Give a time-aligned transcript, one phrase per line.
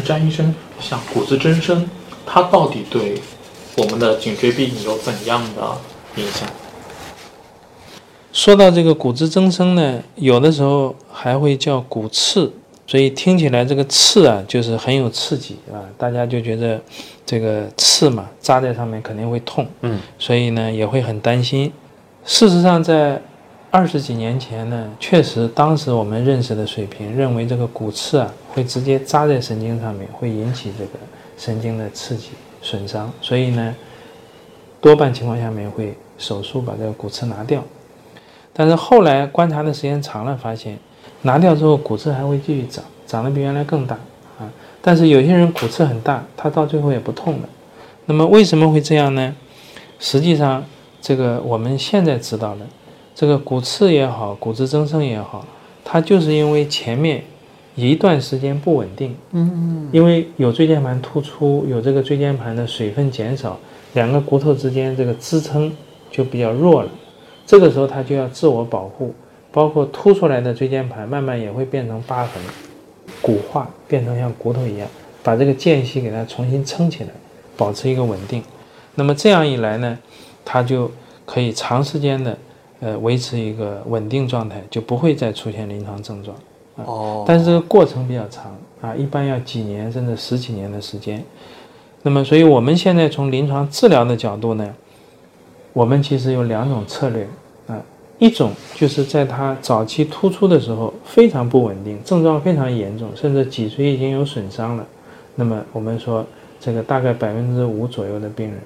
[0.00, 1.88] 詹医生，像骨质增生，
[2.24, 3.20] 它到底对
[3.76, 5.76] 我们的颈椎病有怎样的
[6.16, 6.48] 影响？
[8.32, 12.50] 说到这个骨质增生呢，有的时候还会叫骨刺，
[12.86, 16.80] 所以听起来这个刺啊，就是很有刺激啊，大家就觉得
[17.26, 21.70] 这个刺嘛扎在上面肯定会痛，嗯，所以呢也会很担心。
[22.24, 23.20] 事实上，在
[23.74, 30.90] 二十几年前呢，确实当时我们认识的水平认为这个骨刺啊会直接扎在神经上面，会引起这个
[31.38, 33.74] 神经的刺激损伤，所以呢，
[34.78, 37.64] 多半情况下面会手术把这个骨刺拿掉。
[38.52, 40.78] 但是后来观察的时间长了，发现
[41.22, 43.96] 拿掉之后骨刺还会继续长，长得比原来更大
[44.38, 44.52] 啊。
[44.82, 47.48] 但是有些人骨刺很大，他到最后也不痛了。
[48.04, 49.34] 那么为什么会这样呢？
[49.98, 50.62] 实际上，
[51.00, 52.66] 这个我们现在知道了，
[53.14, 55.46] 这个骨刺也好，骨质增生也好，
[55.84, 57.22] 它就是因为前面
[57.74, 63.58] 一段时间不稳定，嗯因为有椎间盘突出，有这个椎间盘的水分减少，
[63.94, 65.74] 两个骨头之间这个支撑
[66.10, 66.90] 就比较弱了。
[67.46, 69.14] 这个时候它就要自我保护，
[69.50, 72.42] 包括凸出来的椎间盘慢慢也会变成疤痕，
[73.20, 74.88] 骨化变成像骨头一样，
[75.22, 77.10] 把这个间隙给它重新撑起来，
[77.56, 78.42] 保持一个稳定。
[78.94, 79.98] 那么这样一来呢，
[80.44, 80.90] 它就
[81.26, 82.36] 可以长时间的
[82.82, 86.36] 呃维持一个稳定状态，就不会再出现临床症状。
[86.84, 91.22] 哦，但是这个过程比较长啊，一般要几年甚至十几年的时间。
[92.02, 94.74] 那么，所以我们现在从临床治疗的角度呢，
[95.72, 97.28] 我们其实有两种策略
[97.68, 97.80] 啊，
[98.18, 104.84] 一种就是在它早期突出的时候非常不稳定，症状非常严重，甚至脊髓已经有损伤了。
[105.36, 106.26] 那么我们说
[106.58, 108.58] 这个大概百分之五左右的病人，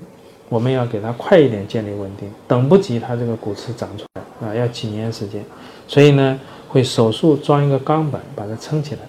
[0.49, 5.45] 我们要给他快一点建立稳定，等不及他这个骨刺长出来啊，要几年时间。
[5.89, 9.01] 所以呢，会手术装一个钢板把它撑起来。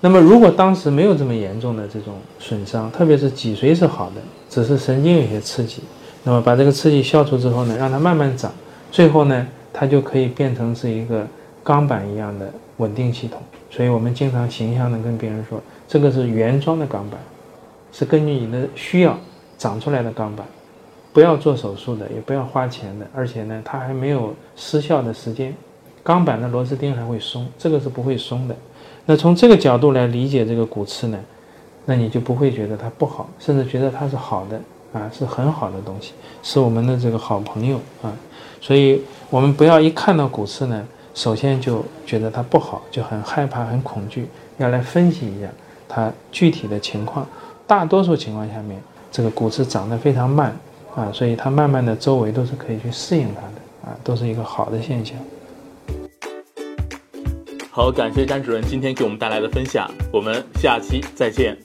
[0.00, 4.16] 那么如果当时没有这么严重的这种损伤，特别是脊髓是好的，
[4.50, 5.82] 只是神经有些刺激，
[6.22, 8.52] 那么把这个刺激消除之后呢，让它慢慢长，
[8.90, 11.26] 最后呢，它就可以变成是一个
[11.62, 13.40] 钢板一样的稳定系统。
[13.70, 17.18] 所以我们经常形象的跟别人说，这个是原装的钢板，
[17.90, 19.18] 是根据你的需要
[19.64, 20.46] 长出来的钢板，
[21.10, 25.54] 不要做手术的，也不要花钱的，而且呢，它还没有失效的时间。
[26.02, 28.54] 钢板的螺丝钉还会松，这个是不会松的。
[29.06, 31.18] 那从这个角度来理解这个骨刺呢，
[31.86, 34.60] 那你就不会觉得它不好，甚至觉得它是好的
[34.92, 38.12] 啊，是很好的东西，是我们的这个好朋友啊。
[38.60, 39.00] 所以
[39.30, 45.48] 我们不要一看到骨刺呢，首先就觉得它不好，就很害怕、很恐惧，要来分析一下
[45.88, 47.26] 它具体的情况。
[47.66, 48.78] 大多数情况下面，
[49.16, 50.52] 这个骨刺长得非常慢
[50.96, 55.16] 啊，所以它慢慢的周围都是可以去适应它的啊，都是一个好的现象。
[57.70, 61.56] 好，感谢詹主任今天给我们带来的分享，我们下期再见。